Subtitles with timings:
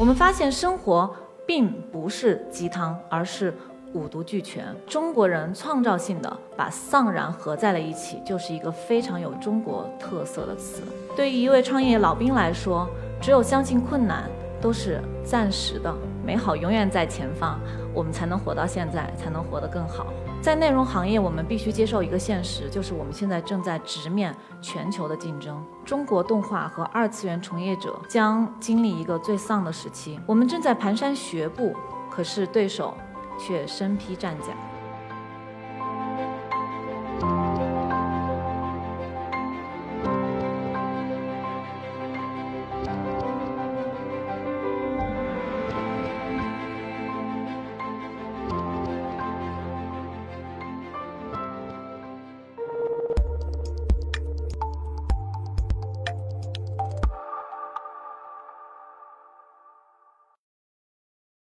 [0.00, 1.14] 我们发现生活
[1.46, 3.52] 并不是鸡汤，而是
[3.92, 4.74] 五毒俱全。
[4.86, 10.80] 中国人创造性的把丧然合在了一起，就是一个非常有中国特色的词。
[11.14, 12.88] 对于一位创业老兵来说，
[13.20, 14.24] 只有相信困难
[14.58, 15.94] 都是暂时的，
[16.30, 17.58] 美好永远在前方，
[17.92, 20.06] 我们才能活到现在，才能活得更好。
[20.40, 24.32] 在内容行业，我们必须接受一个现实，就是我们现在正在直面
[24.62, 25.60] 全球的竞争。
[25.84, 30.20] 中国动画和二次元从业者将经历一个最丧的时期。
[30.24, 31.74] 我们正在蹒跚学步，
[32.08, 32.94] 可是对手
[33.36, 34.69] 却身披战甲。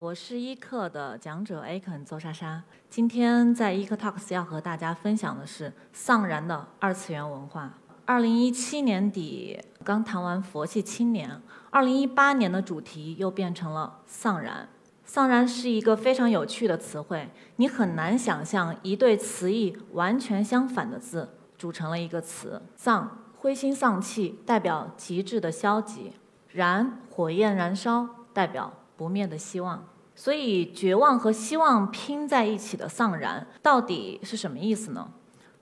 [0.06, 2.62] 我是伊课的讲者 Aken 邹莎莎。
[2.88, 7.76] 今天在伊课 Talks 要和大家分享的是丧然的二次元文化。
[8.04, 14.68] 二零一七年底刚谈完佛系青年，二零一八年的主题又变成了丧然。
[15.04, 22.62] 丧然是一个非常有趣的词汇，你很难想象一对词义完全相反的字组成了一个词。
[22.76, 26.12] 丧，灰心丧气，代表极致的消极；
[26.52, 29.84] 燃，火焰燃烧，代表不灭的希望。
[30.18, 35.10] 所以，绝望和希望拼在一起的丧然，到底是什么意思呢？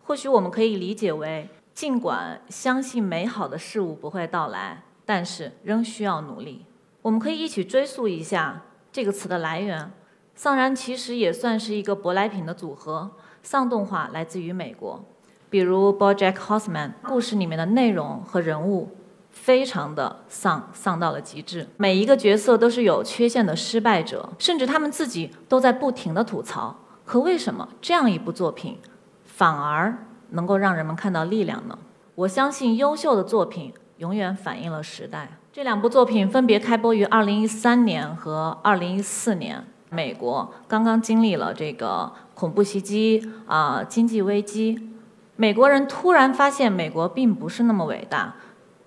[0.05, 6.64] 或许我们可以理解为，尽管相信美好的事物不会到来，但是仍需要努力。
[7.02, 9.91] 我们可以一起追溯一下这个词的来源。
[10.36, 13.10] 丧然其实也算是一个舶来品的组合。
[13.42, 15.05] 丧动画来自于美国，
[15.50, 18.88] 比如《BoJack Horseman》故事里面的内容和人物。
[19.35, 21.69] 非常的丧，丧到了极致。
[21.77, 26.75] 每一个角色都是有缺陷的失败者，甚至他们自己都在不停的吐槽。
[27.05, 28.79] 可为什么这样一部作品，
[29.25, 31.78] 反而能够让人们看到力量呢？
[32.15, 35.37] 我相信优秀的作品永远反映了时代。
[35.53, 39.62] 这两部作品分别开播于二零一三年和二零一四年。
[39.91, 44.91] 美国刚刚经历了这个恐怖袭击啊，经济危机，
[45.37, 48.34] 美国人突然发现美国并不是那么伟大。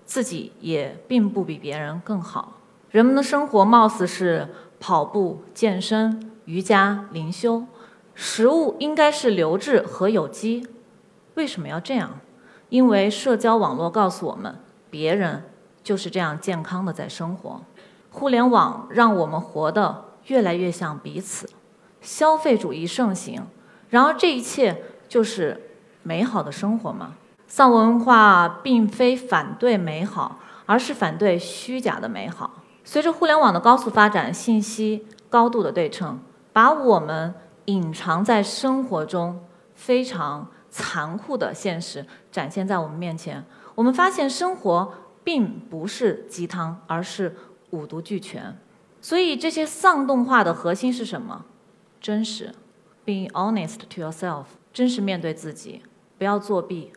[0.08, 2.54] 自己也并不比别人更好。
[2.90, 4.48] 人们的生活貌似是
[4.80, 7.66] 跑步、健身、瑜伽、灵修，
[8.14, 10.66] 食物应该是流质和有机。
[11.34, 12.20] 为什么要这样？
[12.70, 14.58] 因为社交网络告诉我们，
[14.88, 15.42] 别人
[15.84, 17.60] 就是这样健康的在生活。
[18.08, 21.50] 互联网让我们活得越来越像彼此，
[22.00, 23.42] 消费主义盛行。
[23.90, 25.68] 然而，这一切就是
[26.02, 27.16] 美好的生活吗？
[27.48, 32.62] 丧文化并非反对美好，而是反对虚假的美好。
[32.84, 36.20] 随着互联网的高速发展，信息高度的对称，
[36.52, 39.44] 把我们隐藏在生活中
[39.74, 43.44] 非常残酷的现实展现在我们面前。
[43.74, 44.92] 我们发现生活
[45.24, 47.34] 并不是鸡汤，而是
[47.70, 48.56] 五毒俱全。
[49.00, 51.44] 所以这些丧动画的核心是什么？
[52.00, 52.54] 真实
[53.06, 55.82] ，being honest to yourself，真实面对自己，
[56.18, 56.92] 不要作弊。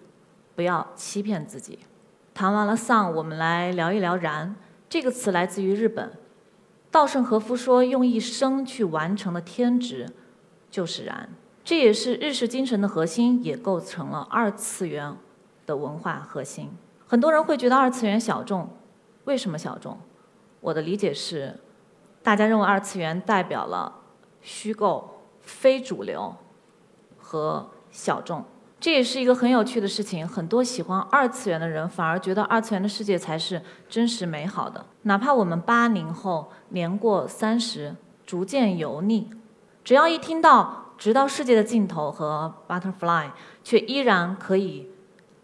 [0.56, 1.80] 不要欺骗自己。
[2.34, 4.56] 谈完了丧，我们来聊一聊燃。
[4.90, 6.12] 这个词来自于日本。
[6.90, 10.10] 稻盛和夫说：“用一生去完成的天职，
[10.70, 11.30] 就是燃。”
[11.64, 15.16] 这也是日式精神的核心，也构成了二次元
[15.66, 16.70] 的文化核心。
[17.08, 18.68] 很多人会觉得二次元小众，
[19.26, 19.98] 为什么小众？
[20.60, 21.58] 我的理解是，
[22.24, 23.94] 大家认为二次元代表了
[24.42, 26.36] 虚构、非主流
[27.18, 28.44] 和小众。
[28.82, 34.84] 这也是一个很有趣的事情，很多喜欢二次元的人反而觉得二次元的世界才是真实美好的。
[35.04, 39.30] 哪怕我们八零后年过三十，逐渐油腻，
[39.84, 43.26] 只要一听到《直到世界的尽头》和《Butterfly》，
[43.64, 44.90] 却依然可以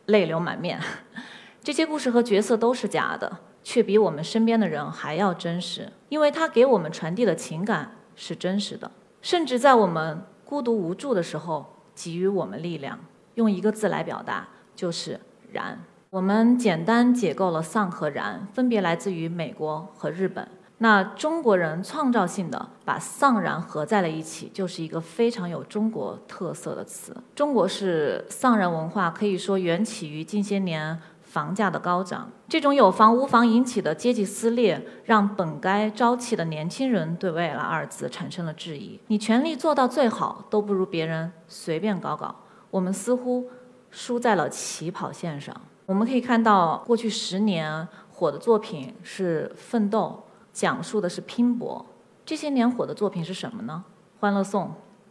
[0.08, 0.82] 泪流满面。
[1.62, 8.90] 这些故事和角色都是假的，却比我们身边的人还要真实，因为它给我们传递的情感是真实的，
[9.22, 12.98] 甚至在我们孤独无助的时候给予我们力量。
[13.38, 15.20] 用一个字来表达，就是
[15.54, 15.80] “燃”。
[16.10, 20.48] 我们简单解构了“丧”和“燃”，分别来自于美国和日本。
[20.80, 27.16] 那中国人创造性的把“丧然”合在了一起，就是一个非常有中国特色的词。
[27.36, 39.00] 中国式丧人文化可以说缘起于近些年房价的高涨，这种有房无房引起的阶级撕裂，让本该朝气的年轻人对“未来”二字产生了质疑。
[39.08, 42.34] 你全力做到最好，都不如别人随便搞搞。
[42.72, 43.50] 我们似乎
[43.90, 45.56] 输在了起跑线上。
[45.86, 50.00] 我们可以看到，过去十年火的作品是《奋斗》
[50.52, 51.86] 《讲述的是拼搏。
[52.26, 53.86] 这些年火的作品是什么呢？
[54.22, 54.66] 《欢乐颂》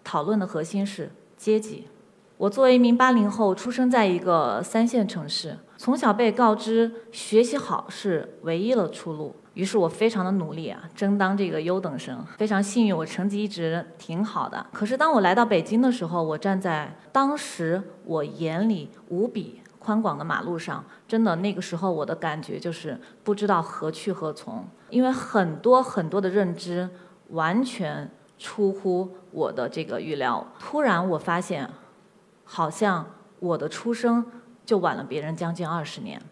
[0.05, 1.89] 讨论的核心是阶级。
[2.37, 12.25] 我作为一名八零后，出生在一个三线城市，从小被告知学习好是唯一的出路，于是我非常的努力啊，争当这个优等生。
[12.37, 14.65] 非常幸运，我成绩一直挺好的。
[14.73, 26.89] 可是当我来到北京的时候，我站在当时我眼里无比宽广的马路上，真的那个时候我的感觉就是不知道何去何从，因为很多很多的认知
[27.31, 30.47] 完全出乎我的这个预料。
[30.61, 31.69] 突然我发现。
[32.49, 33.05] 好像
[33.41, 34.25] 我的出生
[34.65, 36.23] 就晚了别人将近二十年，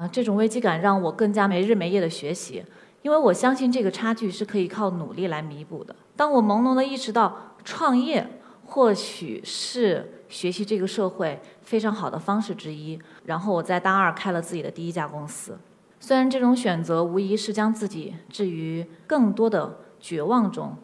[0.00, 2.64] 啊，这种危机感让我更加没日没夜的学习，
[3.02, 5.94] 因为我相信这个差距是可以靠努力来弥补的。
[6.16, 8.26] 当我朦胧的意识到创业
[8.64, 15.58] 或许是学习这个社会非常好的方式之一，然后我在大二开了自己的第一家公司。
[15.98, 20.74] 虽然这种选择无疑是将自己置于更多的绝望中，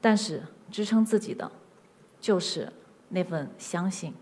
[0.00, 1.52] 但是支撑自己的
[2.18, 2.72] 就是
[3.10, 4.14] 那份相信。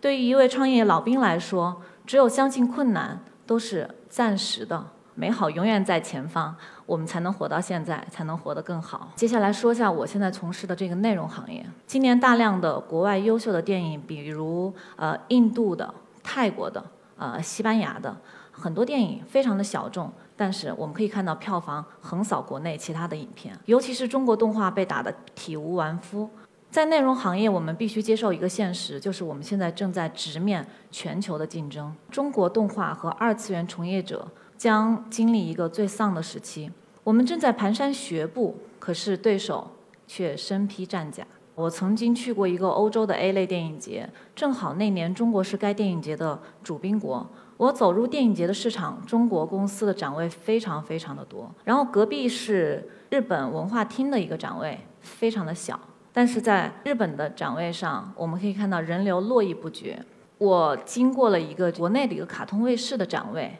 [0.00, 4.80] 对于一位创业老兵来说，只有相信困难都是暂时的，
[5.16, 6.54] 美好永远在前方，
[6.86, 9.08] 我们才能活到现在，才能活得更好。
[9.16, 11.66] 接下来说一下我现在从事的这个内容行业。
[11.84, 15.92] 今年大量的国外优秀的电影，比如呃印度的、
[16.22, 16.80] 泰国的、
[17.16, 18.16] 呃西班牙的，
[18.52, 26.30] 很多电影非常的小众，但是我们可以看到票房横扫国内其他的影片，尤其是中国动画被打得体无完肤。
[26.70, 31.92] 在内容行业，我们必须接受一个现实，就是我们现在正在直面全球的竞争。
[32.12, 34.26] 中国动画和二次元从业者
[34.56, 36.70] 将经历一个最丧的时期。
[37.02, 39.68] 我们正在蹒跚学步，可是对手
[40.06, 41.26] 却身披战甲。
[41.56, 47.28] 我曾经去过一个欧洲的 A 类电影节，正好那年中国是该电影节的主宾国。
[47.56, 55.78] 我走入电影节的市场，中国公司的展位非常非常的多，然后隔壁是日本文化厅的一个展位，非常的小。
[56.12, 60.04] 但是在日本的展位上，我们可以看到人流络绎不绝。
[60.38, 63.58] 我经过了一个国内的一个卡通卫视的展位，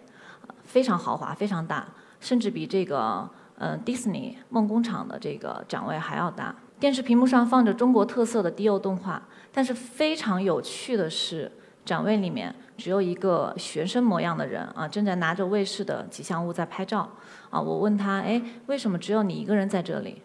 [0.65, 1.87] 非常豪华，非常大，
[2.19, 6.55] 甚至比这个嗯迪士尼梦工厂的这个展位还要大。
[6.79, 11.53] 电视屏幕上放着中国特色的低幼动画，但是非常有趣的是，
[11.85, 17.07] 展位里面只有一个学生模样的人啊，正在拿着卫视的吉祥物在拍照。
[17.51, 20.23] 啊，我问他，哎，为什么只有你一个人在这里？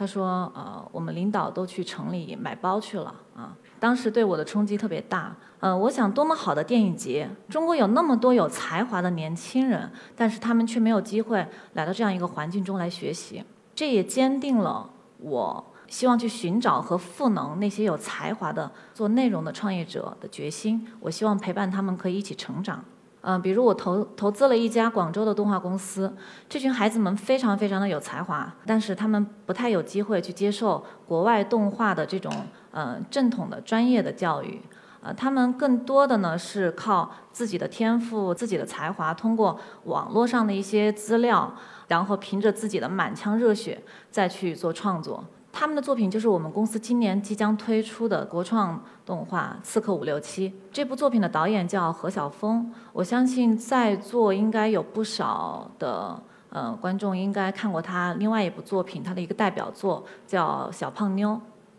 [0.00, 3.54] 他说：“呃，我们领导都去城里买包去了啊！
[3.78, 5.36] 当时对我的冲击特别大。
[5.58, 13.44] 呃，我想多么好的电影节，中国有那么多有才华的年轻人，但是他们却没有机会来到这样一个环境中来学习。
[13.74, 14.88] 这也坚定了
[15.18, 20.88] 我希望去寻找和赋能那些有才华的做内容的创业者的决心。
[20.98, 22.82] 我希望陪伴他们可以一起成长。”
[23.22, 26.16] 嗯，比如我投投资了一家广州的动画公司，
[26.48, 32.32] 这群孩子们非常非常的有才华，但是他们不太有机会去接受国外动画的这种
[32.70, 34.62] 呃正统的专业的教育，
[35.02, 41.54] 呃，他们更多的呢是靠自己的天赋、自己的才华，通过网络上的一些资料，
[41.88, 45.22] 然后凭着自己的满腔热血再去做创作。
[45.52, 50.48] 他们的作品就是我们公司今年即将推出的国创动画《刺客伍六七》。
[50.72, 56.20] 这部作品的导演叫何晓峰，我相信在座应该有不少的
[56.50, 61.30] 呃观众应该看过他另外一部作品，他的一个代表作叫《小胖妞》。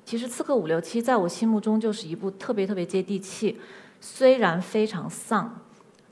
[0.04, 3.60] 其实《刺客伍六七》在我心目中就是一部特别特别接地气，
[4.02, 5.50] 虽然非常丧，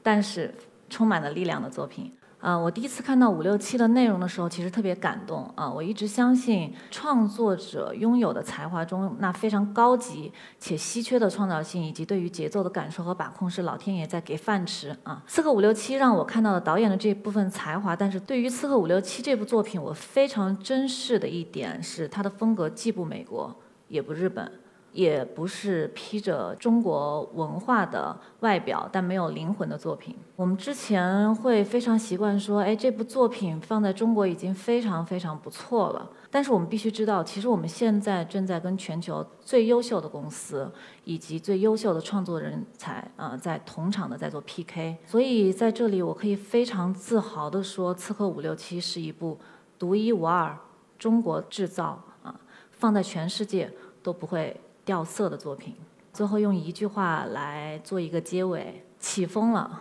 [0.02, 0.54] 但是
[0.90, 2.12] 充满了力量的作品。
[2.40, 5.70] 啊，我第一次看到五六七的内容的时候，其实特别感动啊！
[5.70, 15.22] 我一直相信创作者拥有的才华中那非常高级且稀缺的创造性，以及对于节奏的感受和把控，是老天爷在给饭吃啊！
[15.28, 23.54] 刺客伍六七让我看到了导演的这部分才华，但是对于刺客伍六七这部作品，我非常珍视的一点是，它的风格既不美国，
[23.90, 24.50] 也不日本。
[24.92, 30.16] 也不是披着中国文化的外表但没有灵魂的作品。
[30.36, 36.10] 我们之前会非常习惯说，哎，这部作品放在中国已经非常非常不错了。
[36.32, 40.72] 但是我们必须知道，其实我们现在正在跟全球最优秀的公司
[41.04, 44.98] 以及最优秀的创作人才啊，在同场的在做 PK。
[45.06, 49.40] 所以在这里，我可以非常自豪地说，《刺客伍六七》是一部
[49.78, 50.58] 独一无二、
[50.98, 52.40] 中国制造啊，
[52.72, 54.60] 放在全世界都不会。
[54.90, 55.76] 掉色的作品，
[56.12, 59.80] 最后用一句话来做一个结尾：起风了，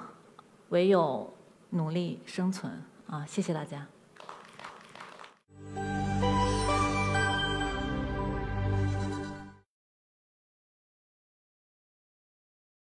[0.68, 1.32] 唯有
[1.70, 2.70] 努力生存
[3.06, 3.24] 啊！
[3.24, 3.86] 谢谢大家。